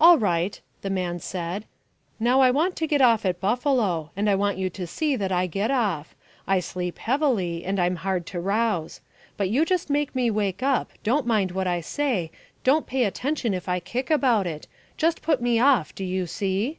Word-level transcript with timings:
"All 0.00 0.16
right," 0.16 0.58
the 0.80 0.88
man 0.88 1.18
said; 1.20 1.66
"now 2.18 2.40
I 2.40 2.50
want 2.50 2.74
to 2.76 2.86
get 2.86 3.02
off 3.02 3.26
at 3.26 3.38
Buffalo, 3.38 4.10
and 4.16 4.30
I 4.30 4.34
want 4.34 4.56
you 4.56 4.70
to 4.70 4.86
see 4.86 5.14
that 5.14 5.30
I 5.30 5.46
get 5.46 5.70
off. 5.70 6.14
I 6.46 6.58
sleep 6.58 6.96
heavily 6.96 7.66
and 7.66 7.78
I'm 7.78 7.96
hard 7.96 8.24
to 8.28 8.40
rouse. 8.40 9.02
But 9.36 9.50
you 9.50 9.66
just 9.66 9.90
make 9.90 10.14
me 10.14 10.30
wake 10.30 10.62
up, 10.62 10.92
don't 11.02 11.26
mind 11.26 11.50
what 11.52 11.66
I 11.66 11.82
say, 11.82 12.30
don't 12.64 12.86
pay 12.86 13.04
attention 13.04 13.52
if 13.52 13.68
I 13.68 13.78
kick 13.78 14.10
about 14.10 14.46
it, 14.46 14.66
just 14.96 15.20
put 15.20 15.42
me 15.42 15.60
off, 15.60 15.94
do 15.94 16.02
you 16.02 16.26
see?" 16.26 16.78